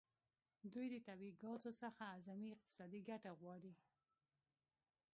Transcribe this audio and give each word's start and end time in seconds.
دوی 0.73 0.87
د 0.91 0.95
طبیعي 1.07 1.37
ګازو 1.43 1.71
څخه 1.81 2.01
اعظمي 2.13 2.49
اقتصادي 2.51 3.01
ګټه 3.09 3.31
غواړي 3.39 3.73